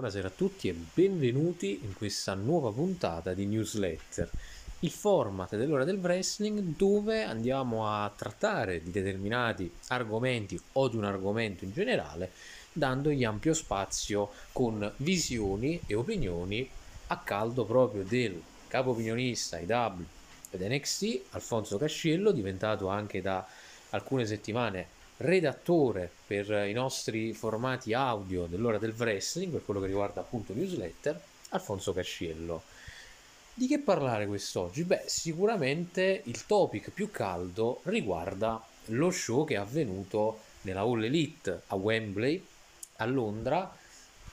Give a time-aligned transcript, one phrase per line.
[0.00, 4.30] buonasera a tutti e benvenuti in questa nuova puntata di newsletter,
[4.78, 11.04] il format dell'ora del wrestling dove andiamo a trattare di determinati argomenti o di un
[11.04, 12.30] argomento in generale,
[12.72, 16.66] dandogli ampio spazio con visioni e opinioni
[17.08, 20.02] a caldo proprio del capo opinionista IW
[20.48, 23.46] ed NXT, Alfonso Casciello, diventato anche da
[23.90, 30.20] alcune settimane redattore per i nostri formati audio dell'ora del wrestling, per quello che riguarda
[30.20, 31.20] appunto newsletter,
[31.50, 32.62] Alfonso Casciello.
[33.52, 34.84] Di che parlare quest'oggi?
[34.84, 41.62] Beh, sicuramente il topic più caldo riguarda lo show che è avvenuto nella All Elite
[41.66, 42.42] a Wembley,
[42.96, 43.76] a Londra,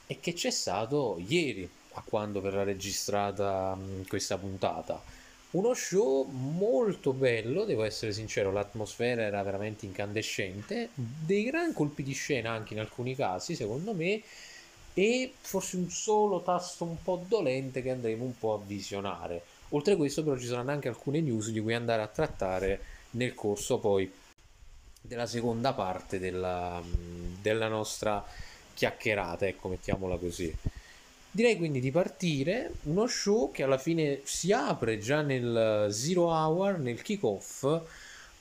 [0.05, 5.01] e che c'è stato ieri, a quando verrà registrata questa puntata
[5.57, 12.13] uno show molto bello, devo essere sincero, l'atmosfera era veramente incandescente, dei gran colpi di
[12.13, 14.21] scena anche in alcuni casi, secondo me,
[14.93, 19.41] e forse un solo tasto un po' dolente che andremo un po' a visionare.
[19.69, 22.79] Oltre a questo però ci saranno anche alcune news di cui andare a trattare
[23.11, 24.11] nel corso poi
[25.01, 26.81] della seconda parte della,
[27.41, 28.23] della nostra
[28.75, 30.55] chiacchierata, ecco, mettiamola così.
[31.31, 36.79] Direi quindi di partire uno show che alla fine si apre già nel zero hour,
[36.79, 37.65] nel kick-off,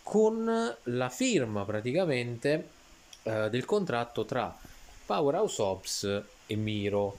[0.02, 2.68] con la firma praticamente
[3.24, 4.56] eh, del contratto tra
[5.04, 7.18] Powerhouse Ops e Miro,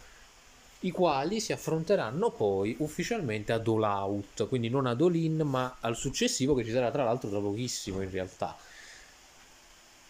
[0.81, 5.77] i quali si affronteranno poi ufficialmente ad All Out, quindi non ad All In, ma
[5.81, 8.55] al successivo che ci sarà tra l'altro tra pochissimo in realtà.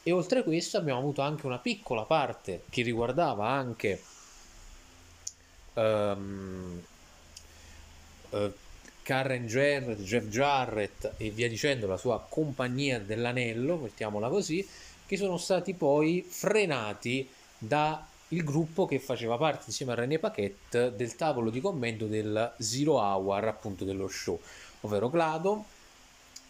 [0.04, 4.02] E oltre a questo abbiamo avuto anche una piccola parte che riguardava anche
[5.78, 6.82] um,
[8.30, 8.54] uh,
[9.04, 14.68] Karen Jarrett, Jeff Jarrett e via dicendo, la sua compagnia dell'anello, mettiamola così,
[15.06, 21.16] che sono stati poi frenati dal gruppo che faceva parte insieme a René Paquette del
[21.16, 24.38] tavolo di commento del Zero Hour, appunto dello show,
[24.82, 25.52] ovvero Glado,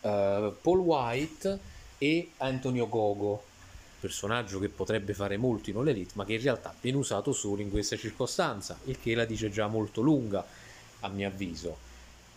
[0.02, 1.60] uh, Paul White
[2.00, 3.47] e Antonio Gogo
[4.00, 7.62] personaggio che potrebbe fare molto in All Elite, ma che in realtà viene usato solo
[7.62, 10.46] in questa circostanza, il che la dice già molto lunga,
[11.02, 11.78] a mio avviso.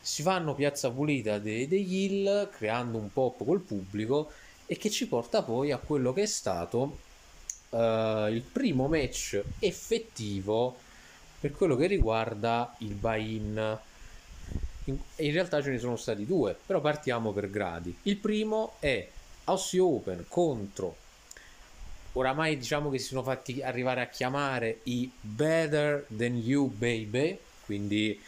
[0.00, 4.30] Si fanno piazza pulita degli Hill, creando un pop col pubblico,
[4.66, 6.98] e che ci porta poi a quello che è stato
[7.70, 10.76] uh, il primo match effettivo
[11.40, 13.78] per quello che riguarda il buy-in.
[14.84, 17.94] In, in realtà ce ne sono stati due, però partiamo per gradi.
[18.04, 19.08] Il primo è
[19.44, 20.96] Aussie Open contro
[22.12, 28.20] oramai diciamo che si sono fatti arrivare a chiamare i Better Than You Baby, quindi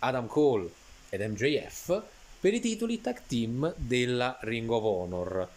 [0.00, 0.70] Adam Cole
[1.08, 2.02] ed MJF,
[2.40, 5.48] per i titoli tag team della Ring of Honor.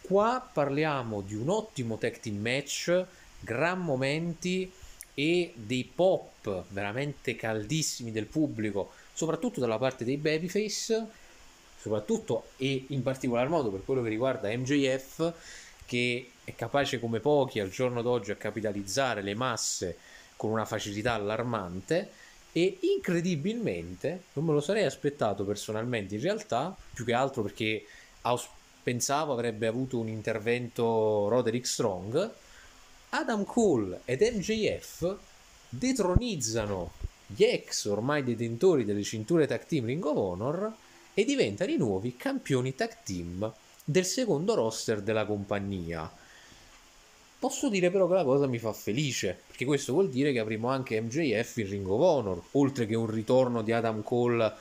[0.00, 3.04] Qua parliamo di un ottimo tag team match,
[3.40, 4.70] gran momenti
[5.14, 11.06] e dei pop veramente caldissimi del pubblico, soprattutto dalla parte dei babyface,
[11.76, 15.34] soprattutto e in particolar modo per quello che riguarda MJF
[15.88, 19.96] che è capace come pochi al giorno d'oggi a capitalizzare le masse
[20.36, 22.10] con una facilità allarmante
[22.52, 27.86] e incredibilmente non me lo sarei aspettato personalmente in realtà più che altro perché
[28.82, 32.32] pensavo avrebbe avuto un intervento Roderick Strong
[33.10, 35.16] Adam Cole ed MJF
[35.70, 36.92] detronizzano
[37.26, 40.70] gli ex ormai detentori delle cinture tag team Ring of Honor
[41.14, 43.50] e diventano i nuovi campioni tag team
[43.88, 46.12] del secondo roster della compagnia.
[47.38, 50.68] Posso dire però che la cosa mi fa felice, perché questo vuol dire che avremo
[50.68, 54.52] anche MJF in Ring of Honor, oltre che un ritorno di Adam Cole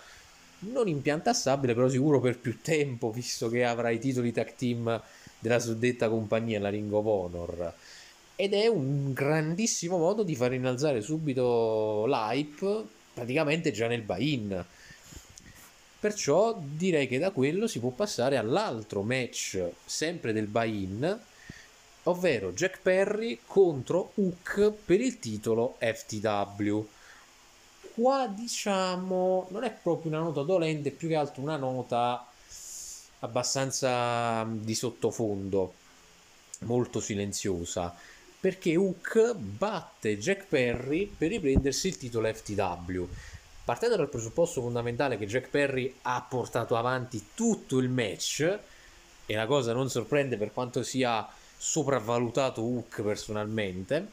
[0.60, 4.56] non in pianta stabile, però sicuro per più tempo, visto che avrà i titoli tag
[4.56, 5.02] team
[5.40, 7.74] della suddetta compagnia, la Ring of Honor.
[8.34, 14.66] Ed è un grandissimo modo di far innalzare subito l'hype, praticamente già nel buy-in
[16.00, 21.20] Perciò direi che da quello si può passare all'altro match, sempre del buy-in,
[22.04, 26.88] ovvero Jack Perry contro Hook per il titolo FTW.
[27.96, 32.28] Qua diciamo non è proprio una nota dolente, più che altro una nota
[33.22, 35.74] abbastanza di sottofondo,
[36.60, 37.96] molto silenziosa,
[38.40, 43.04] perché Hook batte Jack Perry per riprendersi il titolo FTW
[43.68, 48.60] partendo dal presupposto fondamentale che Jack Perry ha portato avanti tutto il match,
[49.26, 51.28] e la cosa non sorprende per quanto sia
[51.58, 54.10] sopravvalutato Hook personalmente,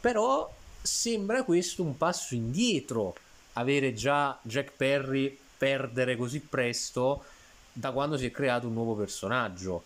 [0.00, 0.50] però
[0.80, 3.14] sembra questo un passo indietro,
[3.52, 7.24] avere già Jack Perry perdere così presto
[7.70, 9.84] da quando si è creato un nuovo personaggio.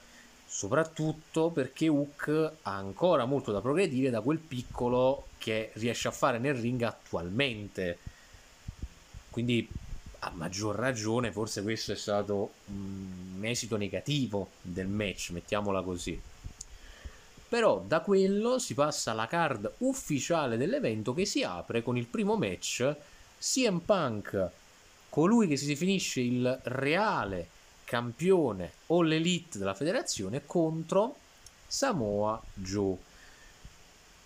[0.53, 6.39] soprattutto perché Hook ha ancora molto da progredire da quel piccolo che riesce a fare
[6.39, 7.97] nel ring attualmente.
[9.33, 9.67] Quindi
[10.21, 16.21] a maggior ragione forse questo è stato un esito negativo del match, mettiamola così.
[17.49, 22.37] Però da quello si passa alla card ufficiale dell'evento che si apre con il primo
[22.37, 22.95] match
[23.39, 24.49] CM Punk,
[25.09, 27.49] colui che si definisce il reale
[27.85, 31.17] campione All Elite della federazione contro
[31.67, 32.97] Samoa Joe.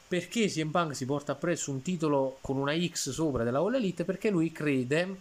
[0.08, 4.04] Perché CM Punk si porta appresso un titolo con una X sopra della All Elite?
[4.04, 5.16] Perché lui crede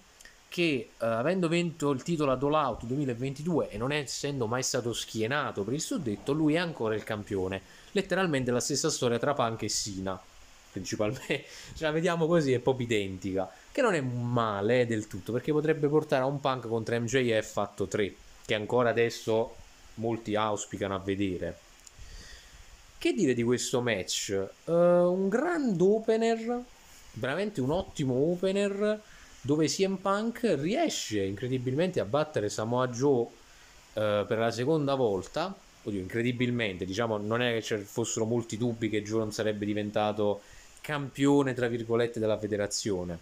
[0.47, 4.93] che uh, avendo vinto il titolo ad All Out 2022 e non essendo mai stato
[4.93, 7.61] schienato per il suddetto, lui è ancora il campione.
[7.93, 10.21] Letteralmente la stessa storia tra Punk e Sina,
[10.71, 11.45] principalmente.
[11.73, 13.51] Ce la vediamo così, è proprio identica.
[13.71, 17.87] Che non è male del tutto, perché potrebbe portare a un Punk contro MJF fatto
[17.87, 18.15] 3,
[18.45, 19.55] che ancora adesso
[19.95, 21.64] molti auspicano a vedere.
[22.97, 24.47] Che dire di questo match?
[24.65, 26.63] Uh, un grand opener,
[27.13, 29.01] veramente un ottimo opener
[29.41, 33.29] dove CM Punk riesce incredibilmente a battere Samoa Joe uh,
[33.93, 35.55] per la seconda volta.
[35.83, 40.41] Oddio, incredibilmente, diciamo, non è che ci fossero molti dubbi che Joe non sarebbe diventato
[40.81, 43.19] campione, tra virgolette, della federazione.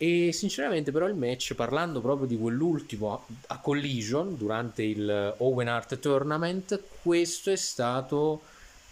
[0.00, 5.98] E sinceramente, però, il match, parlando proprio di quell'ultimo a Collision durante il Owen Hart
[5.98, 8.42] Tournament, questo è stato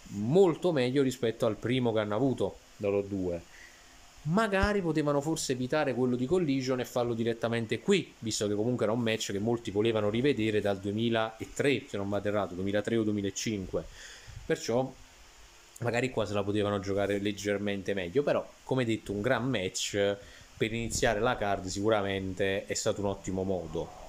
[0.09, 3.41] molto meglio rispetto al primo che hanno avuto loro due.
[4.23, 8.93] Magari potevano forse evitare quello di Collision e farlo direttamente qui, visto che comunque era
[8.93, 13.85] un match che molti volevano rivedere dal 2003, se non vado errato, 2003 o 2005.
[14.45, 14.93] Perciò
[15.79, 20.17] magari qua se la potevano giocare leggermente meglio, però come detto un gran match
[20.57, 24.05] per iniziare la card sicuramente è stato un ottimo modo.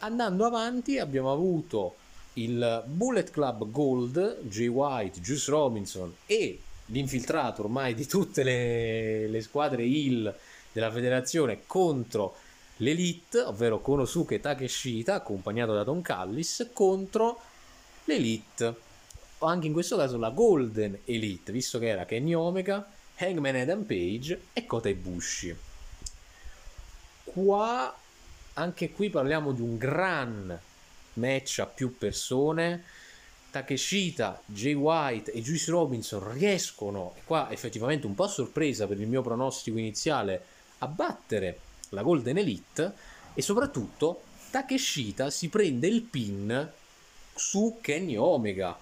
[0.00, 1.96] Andando avanti abbiamo avuto
[2.34, 9.40] il Bullet Club Gold, Jay White, Juice Robinson e l'infiltrato ormai di tutte le, le
[9.40, 10.32] squadre Hill
[10.70, 12.36] della federazione contro
[12.76, 17.40] l'Elite, ovvero Konosuke Takeshita, accompagnato da Don Callis, contro
[18.04, 18.74] l'Elite,
[19.38, 22.86] o anche in questo caso la Golden Elite, visto che era Kenny Omega,
[23.16, 25.56] Hangman Adam Page e Kota Ibushi.
[27.24, 27.96] Qua,
[28.54, 30.58] anche qui parliamo di un gran
[31.14, 32.84] match a più persone.
[33.50, 39.00] Takeshita, Jay White e Juice Robinson riescono, e qua effettivamente un po' a sorpresa per
[39.00, 40.44] il mio pronostico iniziale,
[40.78, 41.60] a battere
[41.90, 42.92] la Golden Elite
[43.32, 46.72] e soprattutto Takeshita si prende il pin
[47.34, 48.78] su Kenny Omega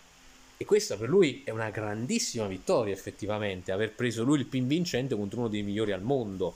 [0.64, 5.14] e questa per lui è una grandissima vittoria effettivamente, aver preso lui il pin vincente
[5.14, 6.54] contro uno dei migliori al mondo,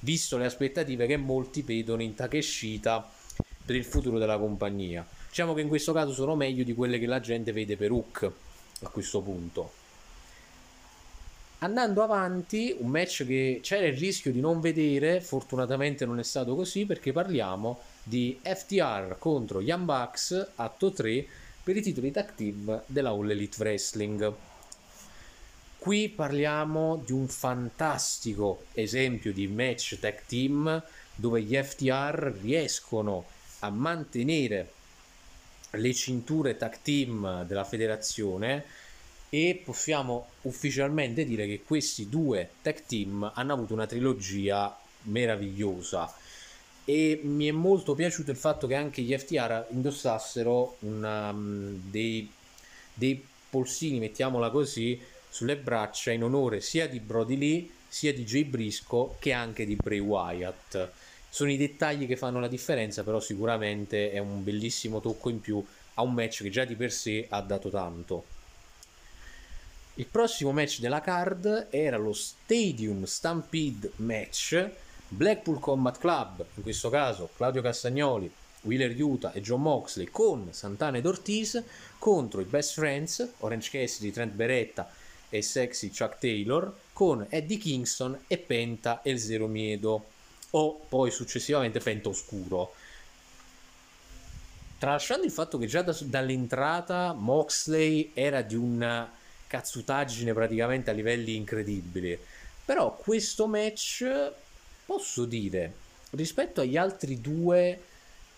[0.00, 3.10] visto le aspettative che molti vedono in Takeshita
[3.64, 5.04] per il futuro della compagnia.
[5.28, 8.32] Diciamo che in questo caso sono meglio di quelle che la gente vede per Hook
[8.82, 9.72] a questo punto.
[11.58, 16.54] Andando avanti, un match che c'era il rischio di non vedere, fortunatamente non è stato
[16.54, 21.26] così perché parliamo di FTR contro Young Bucks, atto 3,
[21.68, 24.32] per i titoli tag team della All Elite Wrestling.
[25.76, 30.82] Qui parliamo di un fantastico esempio di match tag team
[31.14, 33.26] dove gli FTR riescono
[33.58, 34.72] a mantenere
[35.72, 38.64] le cinture tag team della federazione
[39.28, 46.10] e possiamo ufficialmente dire che questi due tag team hanno avuto una trilogia meravigliosa
[46.88, 52.32] e mi è molto piaciuto il fatto che anche gli FTR indossassero una, um, dei,
[52.94, 58.44] dei polsini, mettiamola così, sulle braccia in onore sia di Brody Lee sia di Jay
[58.44, 60.88] Brisco che anche di Bray Wyatt.
[61.28, 65.62] Sono i dettagli che fanno la differenza, però sicuramente è un bellissimo tocco in più
[65.92, 68.24] a un match che già di per sé ha dato tanto.
[69.96, 76.90] Il prossimo match della card era lo Stadium Stampede match Blackpool Combat Club, in questo
[76.90, 78.30] caso Claudio Castagnoli,
[78.62, 81.62] Wheeler Utah e John Moxley con Santana ed Ortiz
[81.98, 84.90] contro i Best Friends, Orange Cassidy, Trent Beretta
[85.30, 90.04] e Sexy Chuck Taylor con Eddie Kingston e Penta e il Zero Miedo
[90.50, 92.74] o poi successivamente Penta Oscuro.
[94.78, 99.10] Tralasciando il fatto che già da, dall'entrata Moxley era di una
[99.46, 102.18] cazzutaggine praticamente a livelli incredibili,
[102.64, 104.06] però questo match
[104.88, 105.74] posso dire,
[106.12, 107.78] rispetto agli altri due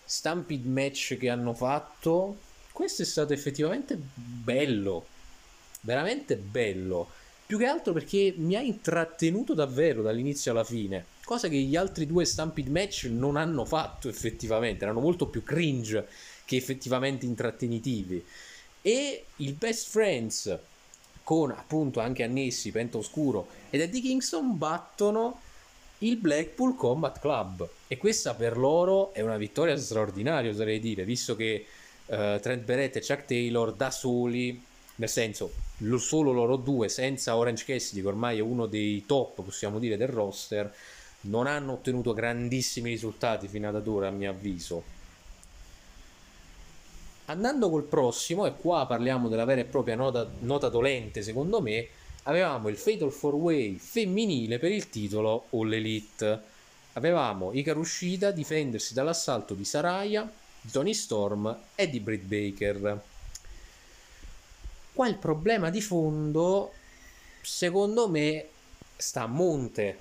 [0.03, 2.39] Stampede match che hanno fatto,
[2.73, 5.05] questo è stato effettivamente bello,
[5.79, 7.07] veramente bello.
[7.45, 12.05] Più che altro perché mi ha intrattenuto davvero dall'inizio alla fine, cosa che gli altri
[12.05, 16.05] due Stampede match non hanno fatto effettivamente, erano molto più cringe
[16.43, 18.25] che effettivamente intrattenitivi.
[18.81, 20.57] E il Best Friends,
[21.23, 25.47] con appunto anche annessi Penta Oscuro ed Eddie Kingston, battono
[26.03, 27.67] il Blackpool Combat Club.
[27.87, 31.65] E questa per loro è una vittoria straordinaria, oserei dire, visto che
[32.05, 34.63] uh, Trent Barrett e Chuck Taylor da soli,
[34.95, 39.41] nel senso lo, solo loro due, senza Orange Cassidy, che ormai è uno dei top,
[39.43, 40.73] possiamo dire, del roster,
[41.21, 44.99] non hanno ottenuto grandissimi risultati fino ad ora, a mio avviso.
[47.25, 51.87] Andando col prossimo, e qua parliamo della vera e propria nota, nota dolente, secondo me,
[52.23, 56.49] avevamo il Fatal 4-Way femminile per il titolo All Elite.
[56.93, 63.01] Avevamo Ika Rushida difendersi dall'assalto di Saraya, di Tony Storm e di Britt Baker.
[64.93, 66.73] Qua il problema di fondo,
[67.41, 68.47] secondo me,
[68.97, 69.97] sta a monte,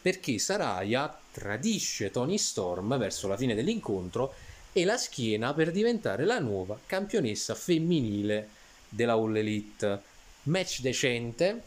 [0.00, 4.32] perché Saraya tradisce Tony Storm verso la fine dell'incontro
[4.72, 8.48] e la schiena per diventare la nuova campionessa femminile
[8.88, 10.07] della All Elite.
[10.48, 11.62] Match decente,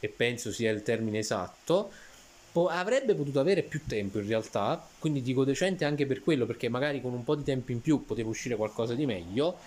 [0.00, 1.90] e penso sia il termine esatto,
[2.52, 6.68] po- avrebbe potuto avere più tempo in realtà, quindi dico decente anche per quello, perché
[6.68, 9.58] magari con un po' di tempo in più poteva uscire qualcosa di meglio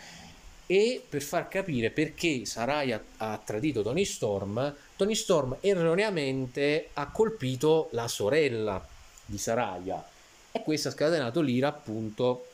[0.72, 7.90] e per far capire perché Saraya ha tradito Tony Storm, Tony Storm erroneamente ha colpito
[7.94, 8.86] la sorella
[9.26, 10.08] di Saraya
[10.52, 12.46] e questo ha scatenato l'ira appunto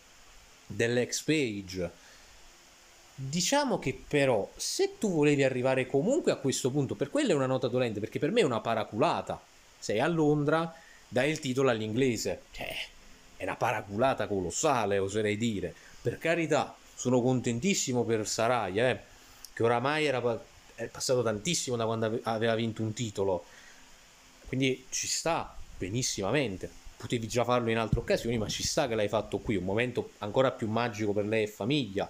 [0.66, 1.92] dell'ex page.
[3.18, 7.46] Diciamo che però se tu volevi arrivare comunque a questo punto, per quello è una
[7.46, 9.42] nota dolente, perché per me è una paraculata.
[9.80, 10.74] Sei a Londra,
[11.08, 12.44] dai il titolo all'inglese.
[12.52, 12.76] Cioè,
[13.38, 15.74] è una paraculata colossale, oserei dire.
[16.02, 19.00] Per carità, sono contentissimo per Sarai, eh,
[19.54, 20.22] che oramai era
[20.76, 23.46] è passato tantissimo da quando aveva vinto un titolo,
[24.48, 26.70] quindi ci sta benissimamente.
[26.98, 30.12] Potevi già farlo in altre occasioni, ma ci sta che l'hai fatto qui, un momento
[30.20, 32.10] ancora più magico per lei e famiglia.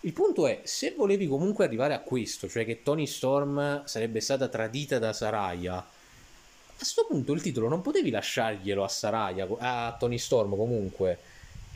[0.00, 4.48] Il punto è, se volevi comunque arrivare a questo, cioè che Tony Storm sarebbe stata
[4.48, 5.84] tradita da Saraya, a
[6.76, 11.18] questo punto il titolo non potevi lasciarglielo a Saraya, a Tony Storm comunque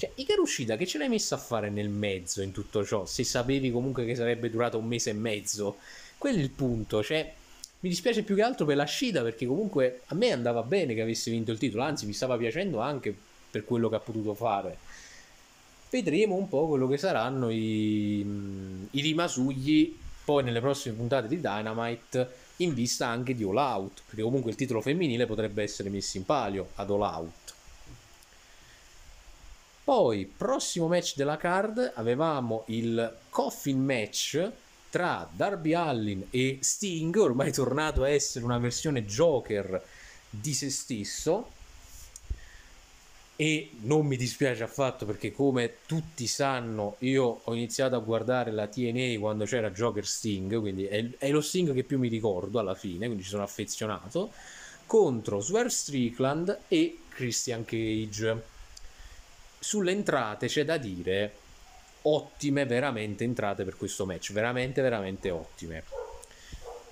[0.02, 3.06] cioè, Ikaru Shida che ce l'hai messo a fare nel mezzo in tutto ciò?
[3.06, 5.76] Se sapevi comunque che sarebbe durato un mese e mezzo.
[6.18, 7.34] Quello è il punto, cioè...
[7.78, 11.02] Mi dispiace più che altro per la Shida perché comunque a me andava bene che
[11.02, 13.12] avesse vinto il titolo, anzi mi stava piacendo anche
[13.50, 14.78] per quello che ha potuto fare.
[15.92, 18.20] Vedremo un po' quello che saranno i,
[18.92, 19.94] i rimasugli
[20.25, 24.56] poi nelle prossime puntate di Dynamite in vista anche di All Out, perché comunque il
[24.56, 27.54] titolo femminile potrebbe essere messo in palio ad All Out.
[29.84, 34.50] Poi, prossimo match della card, avevamo il coffin match
[34.88, 39.84] tra Darby Allin e Sting, ormai tornato a essere una versione Joker
[40.30, 41.50] di se stesso.
[43.42, 48.68] E non mi dispiace affatto perché, come tutti sanno, io ho iniziato a guardare la
[48.68, 52.76] TNA quando c'era Joker Sting, quindi è, è lo Sting che più mi ricordo alla
[52.76, 54.30] fine, quindi ci sono affezionato.
[54.87, 58.42] Contro Swerve Strickland e Christian Cage
[59.58, 61.32] sulle entrate c'è da dire
[62.02, 65.82] ottime veramente entrate per questo match, veramente veramente ottime.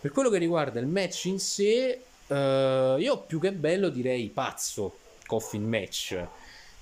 [0.01, 2.35] Per quello che riguarda il match in sé, uh,
[2.99, 6.27] io più che bello direi pazzo, coffin match.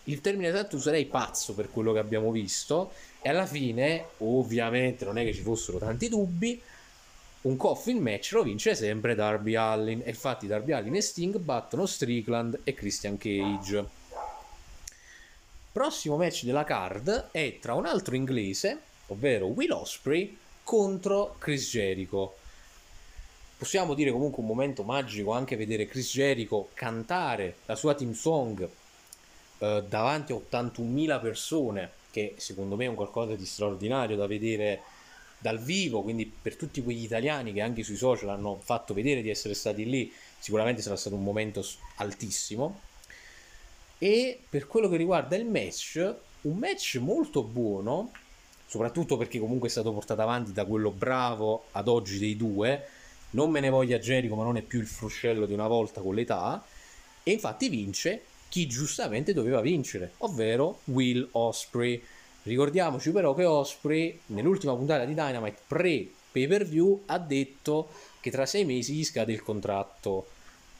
[0.08, 5.18] Il termine esatto userei pazzo per quello che abbiamo visto e alla fine, ovviamente non
[5.18, 6.60] è che ci fossero tanti dubbi,
[7.40, 11.86] un coffin match lo vince sempre Darby Allin e infatti Darby Allin e Sting battono
[11.86, 13.96] Strickland e Christian Cage
[15.78, 22.36] prossimo match della card è tra un altro inglese, ovvero Will Osprey, contro Chris Jericho.
[23.56, 28.68] Possiamo dire comunque un momento magico anche vedere Chris Jericho cantare la sua team song
[29.58, 34.82] eh, davanti a 81.000 persone, che secondo me è un qualcosa di straordinario da vedere
[35.38, 39.30] dal vivo, quindi per tutti quegli italiani che anche sui social hanno fatto vedere di
[39.30, 41.64] essere stati lì, sicuramente sarà stato un momento
[41.96, 42.80] altissimo.
[43.98, 48.12] E per quello che riguarda il match, un match molto buono,
[48.66, 52.86] soprattutto perché comunque è stato portato avanti da quello bravo ad oggi dei due.
[53.30, 56.14] Non me ne voglia Jericho, ma non è più il fruscello di una volta con
[56.14, 56.64] l'età.
[57.22, 62.02] E infatti vince chi giustamente doveva vincere, ovvero Will Osprey.
[62.42, 67.88] Ricordiamoci però che Osprey nell'ultima puntata di Dynamite pre pay per view ha detto
[68.20, 70.28] che tra sei mesi gli scade il contratto.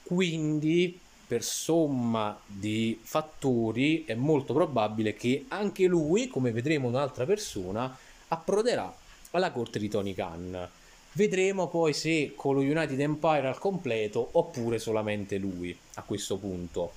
[0.03, 7.95] Quindi per somma di fattori è molto probabile che anche lui, come vedremo un'altra persona,
[8.29, 8.91] approderà
[9.31, 10.69] alla corte di Tony Khan.
[11.11, 16.91] Vedremo poi se con lo United Empire al completo oppure solamente lui a questo punto.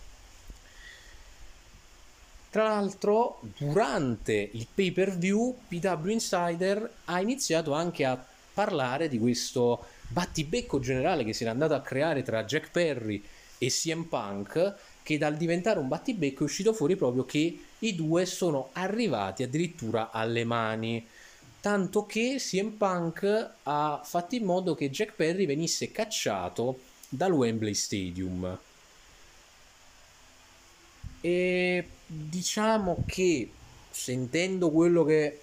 [2.52, 9.18] Tra l'altro, durante il pay per view, PW Insider ha iniziato anche a parlare di
[9.18, 13.24] questo battibecco generale che si era andato a creare tra Jack Perry
[13.56, 18.26] e CM Punk, che dal diventare un battibecco è uscito fuori proprio che i due
[18.26, 21.06] sono arrivati addirittura alle mani.
[21.58, 27.72] Tanto che CM Punk ha fatto in modo che Jack Perry venisse cacciato dal Wembley
[27.72, 28.58] Stadium.
[31.22, 33.50] E diciamo che
[33.90, 35.40] sentendo quello che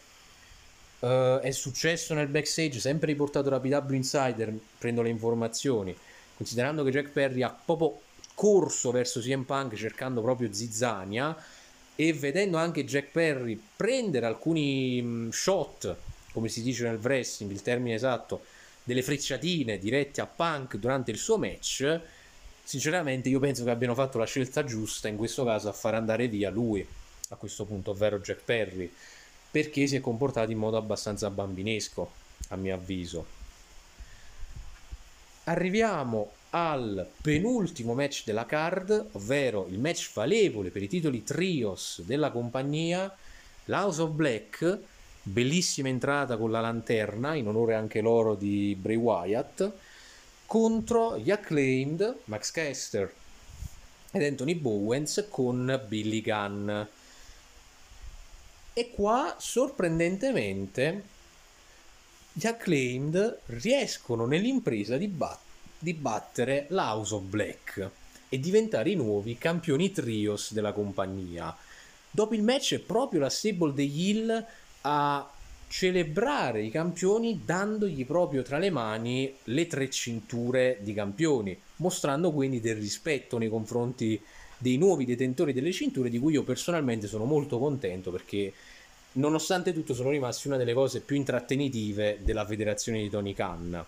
[1.00, 5.96] uh, è successo nel backstage, sempre riportato da PW Insider, prendo le informazioni,
[6.36, 8.02] considerando che Jack Perry ha proprio
[8.36, 11.36] corso verso CM Punk cercando proprio zizzania
[11.96, 15.96] e vedendo anche Jack Perry prendere alcuni mm, shot,
[16.32, 18.44] come si dice nel wrestling, il termine esatto,
[18.84, 22.00] delle frecciatine dirette a Punk durante il suo match,
[22.70, 26.28] sinceramente io penso che abbiano fatto la scelta giusta in questo caso a far andare
[26.28, 26.88] via lui
[27.30, 28.94] a questo punto, ovvero Jack Perry,
[29.50, 32.12] perché si è comportato in modo abbastanza bambinesco,
[32.50, 33.26] a mio avviso.
[35.46, 42.30] Arriviamo al penultimo match della card, ovvero il match valevole per i titoli trios della
[42.30, 43.12] compagnia,
[43.66, 44.80] l'House of Black,
[45.24, 49.74] bellissima entrata con la lanterna, in onore anche loro di Bray Wyatt,
[50.50, 53.14] contro gli acclaimed Max Caster
[54.10, 56.72] ed Anthony Bowens con Billy Gunn.
[58.74, 61.04] E qua, sorprendentemente,
[62.34, 65.48] gli acclaimed riescono nell'impresa di battere
[65.82, 67.90] di battere l'House of Black
[68.28, 71.56] e diventare i nuovi campioni trios della compagnia.
[72.12, 74.46] Dopo il match proprio la stable degli Hill
[74.82, 75.32] a
[75.70, 82.60] celebrare i campioni dandogli proprio tra le mani le tre cinture di campioni, mostrando quindi
[82.60, 84.20] del rispetto nei confronti
[84.58, 88.52] dei nuovi detentori delle cinture di cui io personalmente sono molto contento perché
[89.14, 93.86] nonostante tutto sono rimasti una delle cose più intrattenitive della federazione di Tony Khan.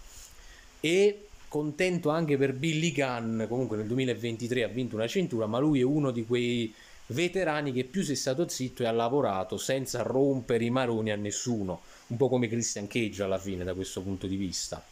[0.79, 5.79] E contento anche per Billy Gunn, comunque nel 2023 ha vinto una cintura, ma lui
[5.79, 6.73] è uno di quei
[7.11, 11.15] veterani che più si è stato zitto e ha lavorato senza rompere i maroni a
[11.15, 14.83] nessuno, un po' come Christian Cage alla fine da questo punto di vista.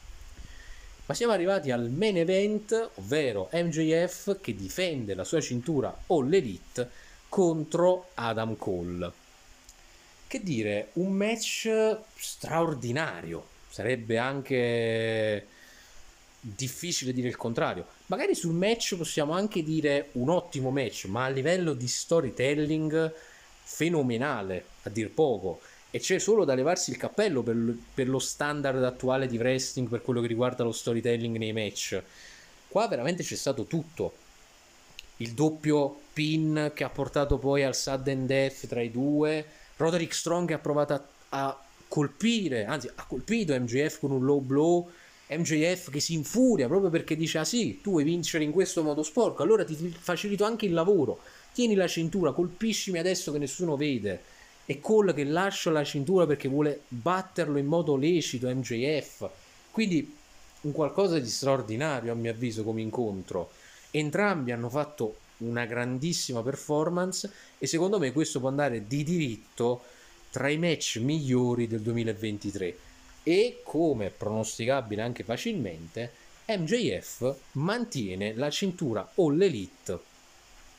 [1.06, 6.90] Ma siamo arrivati al main event, ovvero MJF che difende la sua cintura All Elite
[7.28, 9.12] contro Adam Cole.
[10.28, 15.48] Che dire, un match straordinario, sarebbe anche
[16.40, 17.86] difficile dire il contrario.
[18.08, 23.14] Magari sul match possiamo anche dire un ottimo match, ma a livello di storytelling
[23.64, 25.60] fenomenale, a dir poco.
[25.92, 27.56] E c'è solo da levarsi il cappello per,
[27.94, 32.02] per lo standard attuale di wrestling per quello che riguarda lo storytelling nei match.
[32.68, 34.14] Qua veramente c'è stato tutto.
[35.18, 39.46] Il doppio pin che ha portato poi al sudden death tra i due.
[39.78, 44.40] Roderick Strong che ha provato a, a colpire, anzi ha colpito MJF con un low
[44.40, 44.90] blow
[45.30, 49.04] MJF che si infuria proprio perché dice ah sì, tu vuoi vincere in questo modo
[49.04, 51.20] sporco, allora ti facilito anche il lavoro,
[51.54, 54.38] tieni la cintura, colpiscimi adesso che nessuno vede.
[54.66, 59.28] E Cole che lascia la cintura perché vuole batterlo in modo lecito MJF.
[59.72, 60.16] Quindi
[60.62, 63.52] un qualcosa di straordinario a mio avviso come incontro.
[63.92, 69.82] Entrambi hanno fatto una grandissima performance e secondo me questo può andare di diritto
[70.30, 72.78] tra i match migliori del 2023
[73.24, 76.12] e come pronosticabile anche facilmente
[76.48, 80.00] MJF mantiene la cintura All Elite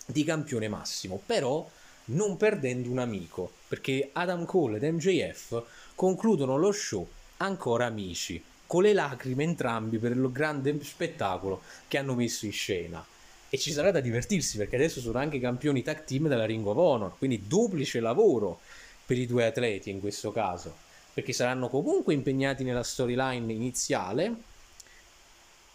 [0.07, 1.68] di campione massimo però
[2.07, 5.62] non perdendo un amico perché Adam Cole ed MJF
[5.94, 7.07] concludono lo show
[7.38, 13.05] ancora amici con le lacrime entrambi per il grande spettacolo che hanno messo in scena.
[13.48, 16.76] E ci sarà da divertirsi perché adesso sono anche campioni tag team della Ring of
[16.76, 18.61] Honor quindi duplice lavoro
[19.05, 24.35] per i due atleti in questo caso perché saranno comunque impegnati nella storyline iniziale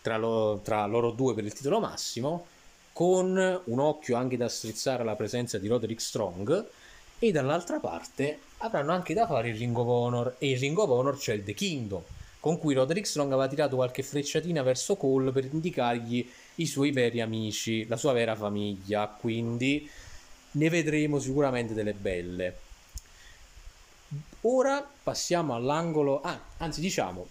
[0.02, 2.46] tra, lo, tra, loro due per il titolo massimo,
[2.94, 6.68] con un occhio anche da strizzare alla presenza di Roderick Strong,
[7.18, 10.90] e dall'altra parte avranno anche da fare il Ring of Honor, e il Ring of
[10.90, 12.04] Honor c'è il The Kingdom,
[12.40, 17.20] con cui Roderick Strong aveva tirato qualche frecciatina verso Cole per indicargli i suoi veri
[17.20, 19.90] amici, la sua vera famiglia, quindi
[20.52, 22.58] ne vedremo sicuramente delle belle.
[24.48, 27.28] Ora passiamo all'angolo, ah, anzi diciamo,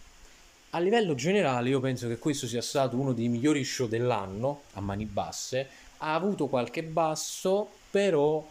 [0.70, 4.80] a livello generale io penso che questo sia stato uno dei migliori show dell'anno a
[4.80, 8.44] mani basse, ha avuto qualche basso, però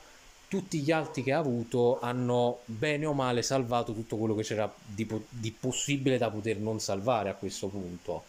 [0.47, 4.73] tutti gli altri che ha avuto hanno bene o male salvato tutto quello che c'era
[4.85, 8.23] di, di possibile da poter non salvare a questo punto.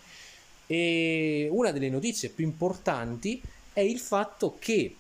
[0.67, 3.41] E una delle notizie più importanti
[3.73, 4.97] è il fatto che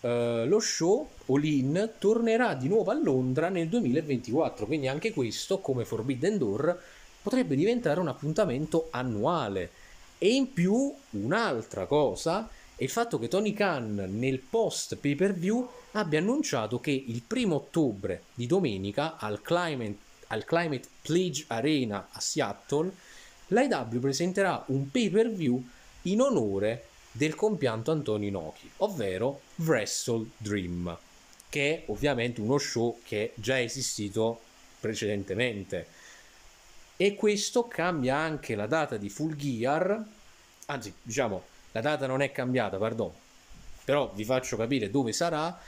[0.00, 5.58] Uh, lo show All In tornerà di nuovo a Londra nel 2024, quindi anche questo,
[5.58, 6.82] come Forbidden Door,
[7.22, 9.70] potrebbe diventare un appuntamento annuale.
[10.18, 15.34] E in più un'altra cosa è il fatto che Tony Khan nel post pay per
[15.34, 19.96] view abbia annunciato che il primo ottobre di domenica al Climate,
[20.28, 22.92] al Climate Pledge Arena a Seattle
[23.48, 25.62] l'IW presenterà un pay per view
[26.02, 30.96] in onore del compianto Antonio Inoki, ovvero Wrestle Dream,
[31.48, 34.40] che è ovviamente uno show che è già esistito
[34.78, 35.86] precedentemente.
[36.96, 40.04] E questo cambia anche la data di Full Gear,
[40.66, 41.42] anzi diciamo
[41.72, 43.10] la data non è cambiata, pardon,
[43.84, 45.58] però vi faccio capire dove sarà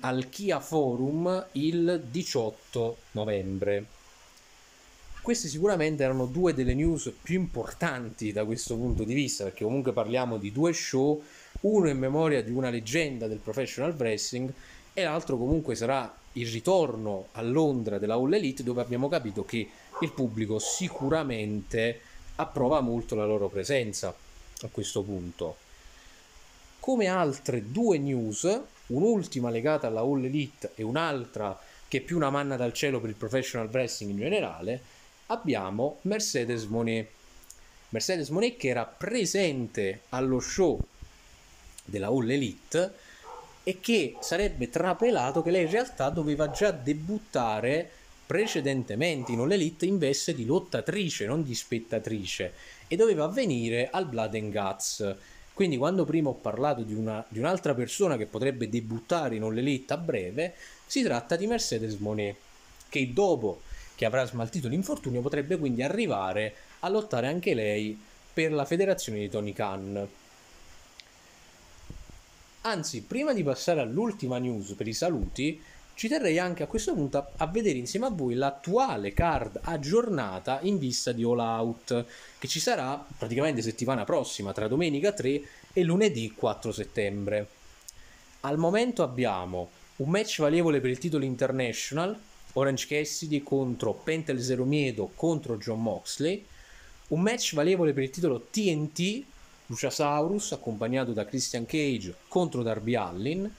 [0.00, 3.95] al Kia Forum il 18 novembre.
[5.26, 9.92] Queste sicuramente erano due delle news più importanti da questo punto di vista, perché comunque
[9.92, 11.20] parliamo di due show,
[11.62, 14.52] uno in memoria di una leggenda del professional wrestling
[14.94, 19.68] e l'altro comunque sarà il ritorno a Londra della All Elite dove abbiamo capito che
[20.00, 22.00] il pubblico sicuramente
[22.36, 24.14] approva molto la loro presenza
[24.60, 25.56] a questo punto.
[26.78, 31.58] Come altre due news, un'ultima legata alla All Elite e un'altra
[31.88, 34.94] che è più una manna dal cielo per il professional wrestling in generale,
[35.26, 37.08] abbiamo Mercedes Monet.
[37.90, 40.78] Mercedes Monet che era presente allo show
[41.84, 42.92] della All Elite
[43.62, 47.90] e che sarebbe trapelato che lei in realtà doveva già debuttare
[48.26, 52.52] precedentemente in All Elite in veste di lottatrice, non di spettatrice,
[52.88, 55.16] e doveva avvenire al Blood and Guts.
[55.52, 59.56] Quindi quando prima ho parlato di, una, di un'altra persona che potrebbe debuttare in All
[59.56, 60.54] Elite a breve,
[60.86, 62.36] si tratta di Mercedes Monet,
[62.88, 63.62] che dopo
[63.96, 67.98] che avrà smaltito l'infortunio potrebbe quindi arrivare a lottare anche lei
[68.32, 70.08] per la federazione di Tony Khan.
[72.60, 75.60] Anzi, prima di passare all'ultima news per i saluti,
[75.94, 80.78] ci terrei anche a questo punto a, vedere insieme a voi l'attuale card aggiornata in
[80.78, 82.04] vista di All Out,
[82.38, 87.48] che ci sarà praticamente settimana prossima, tra domenica 3 e lunedì 4 settembre.
[88.40, 92.18] Al momento abbiamo un match valevole per il titolo international,
[92.58, 96.44] Orange Cassidy contro Pentel Zero Miedo contro John Moxley,
[97.08, 99.24] un match valevole per il titolo TNT,
[99.66, 103.54] Luciasaurus accompagnato da Christian Cage contro Darby Allin,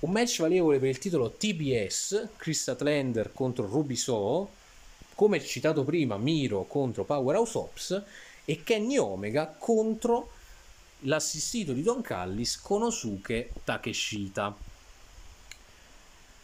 [0.00, 4.48] un match valevole per il titolo TBS, Chris Atlander contro Ruby So,
[5.14, 8.02] come citato prima Miro contro Powerhouse Ops.
[8.44, 10.30] E Kenny Omega contro
[11.00, 14.65] l'assistito di Don Callis Konosuke Takeshita.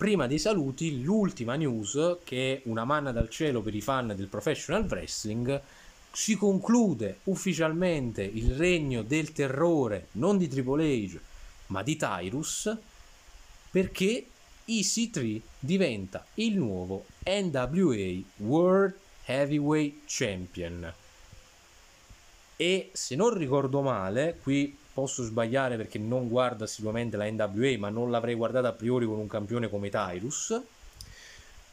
[0.02, 4.26] Prima dei saluti, l'ultima news, che è una manna dal cielo per i fan del
[4.26, 5.62] professional wrestling,
[6.10, 11.20] si conclude ufficialmente il regno del terrore non di Triple H
[11.66, 12.76] ma di Tyrus
[13.70, 14.26] perché
[14.66, 20.92] EC3 diventa il nuovo NWA World Heavyweight Champion.
[22.56, 27.88] E se non ricordo male, qui posso sbagliare perché non guardo assiduamente la NWA, ma
[27.88, 30.61] non l'avrei guardata a priori con un campione come Tyrus.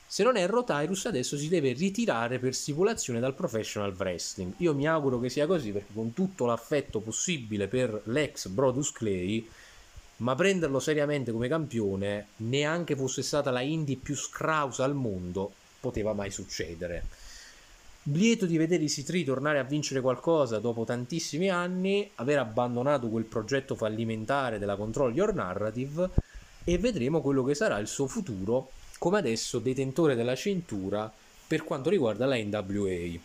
[0.07, 4.53] Se non erro, Tyrus adesso si deve ritirare per stipulazione dal professional wrestling.
[4.57, 9.47] Io mi auguro che sia così perché con tutto l'affetto possibile per l'ex Brodus Clay
[10.19, 16.13] ma prenderlo seriamente come campione, neanche fosse stata la indie più scrausa al mondo, poteva
[16.13, 17.05] mai succedere.
[18.03, 23.25] Lieto di vedere i C3 tornare a vincere qualcosa dopo tantissimi anni, aver abbandonato quel
[23.25, 26.09] progetto fallimentare della Control Your Narrative
[26.63, 31.11] e vedremo quello che sarà il suo futuro come adesso detentore della cintura
[31.45, 33.19] per quanto riguarda la NWA,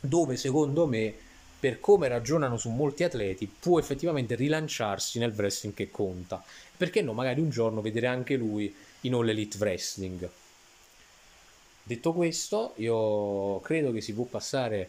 [0.00, 1.14] dove secondo me
[1.60, 6.42] per come ragionano su molti atleti, può effettivamente rilanciarsi nel wrestling che conta.
[6.76, 10.28] Perché no, magari un giorno vedere anche lui in All Elite Wrestling.
[11.86, 14.88] Detto questo, io credo che si può passare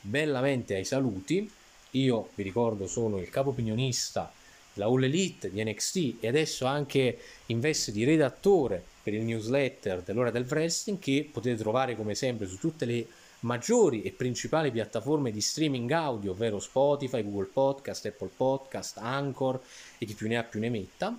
[0.00, 1.50] bellamente ai saluti.
[1.90, 4.32] Io vi ricordo sono il capo opinionista
[4.72, 10.02] della All Elite di NXT e adesso anche in veste di redattore per il newsletter
[10.02, 13.06] dell'ora del wrestling che potete trovare come sempre su tutte le
[13.40, 19.60] maggiori e principali piattaforme di streaming audio, ovvero Spotify, Google Podcast, Apple Podcast, Anchor
[19.98, 21.18] e chi più ne ha più ne metta.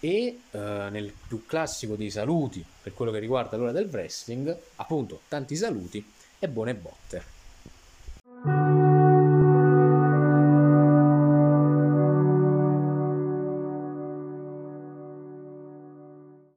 [0.00, 0.58] E eh,
[0.90, 6.04] nel più classico dei saluti per quello che riguarda l'ora del wrestling, appunto, tanti saluti
[6.38, 7.39] e buone botte.